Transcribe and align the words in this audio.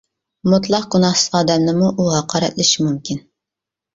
مۇتلەق 0.53 0.85
گۇناھسىز 0.95 1.35
ئادەمنىمۇ 1.39 1.91
ئۇ 1.91 2.07
ھاقارەتلىشى 2.15 2.87
مۇمكىن. 2.87 3.21